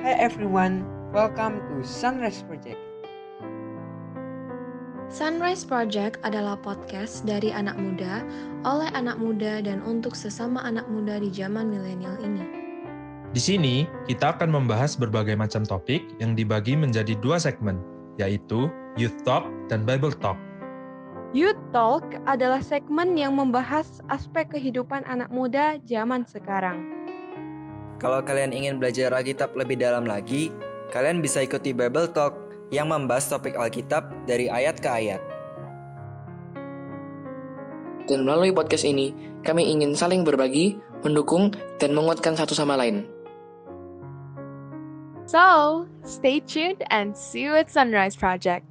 Hi 0.00 0.16
everyone, 0.16 0.88
welcome 1.12 1.60
to 1.68 1.84
Sunrise 1.84 2.40
Project. 2.48 2.80
Sunrise 5.12 5.60
Project 5.60 6.16
adalah 6.24 6.56
podcast 6.56 7.28
dari 7.28 7.52
anak 7.52 7.76
muda, 7.76 8.24
oleh 8.64 8.88
anak 8.96 9.20
muda, 9.20 9.60
dan 9.60 9.84
untuk 9.84 10.16
sesama 10.16 10.64
anak 10.64 10.88
muda 10.88 11.20
di 11.20 11.28
zaman 11.28 11.68
milenial 11.68 12.16
ini. 12.24 12.40
Di 13.36 13.44
sini, 13.44 13.84
kita 14.08 14.32
akan 14.40 14.48
membahas 14.48 14.96
berbagai 14.96 15.36
macam 15.36 15.68
topik 15.68 16.00
yang 16.16 16.32
dibagi 16.32 16.80
menjadi 16.80 17.12
dua 17.20 17.36
segmen, 17.36 17.76
yaitu 18.16 18.72
Youth 18.96 19.20
Talk 19.28 19.44
dan 19.68 19.84
Bible 19.84 20.16
Talk. 20.16 20.40
Youth 21.36 21.60
Talk 21.76 22.08
adalah 22.24 22.64
segmen 22.64 23.20
yang 23.20 23.36
membahas 23.36 24.00
aspek 24.08 24.48
kehidupan 24.48 25.04
anak 25.04 25.28
muda 25.28 25.76
zaman 25.84 26.24
sekarang. 26.24 26.99
Kalau 28.00 28.24
kalian 28.24 28.56
ingin 28.56 28.80
belajar 28.80 29.12
Alkitab 29.12 29.52
lebih 29.52 29.76
dalam 29.76 30.08
lagi, 30.08 30.48
kalian 30.88 31.20
bisa 31.20 31.44
ikuti 31.44 31.76
Bible 31.76 32.08
Talk 32.08 32.32
yang 32.72 32.88
membahas 32.88 33.28
topik 33.28 33.60
Alkitab 33.60 34.24
dari 34.24 34.48
ayat 34.48 34.80
ke 34.80 34.88
ayat. 34.88 35.20
Dan 38.08 38.24
melalui 38.24 38.56
podcast 38.56 38.88
ini, 38.88 39.12
kami 39.44 39.68
ingin 39.68 39.92
saling 39.92 40.24
berbagi, 40.24 40.80
mendukung, 41.04 41.52
dan 41.76 41.92
menguatkan 41.92 42.40
satu 42.40 42.56
sama 42.56 42.80
lain. 42.80 43.04
So, 45.28 45.84
stay 46.02 46.40
tuned 46.40 46.82
and 46.88 47.12
see 47.12 47.46
you 47.46 47.54
at 47.54 47.68
Sunrise 47.68 48.16
Project. 48.16 48.69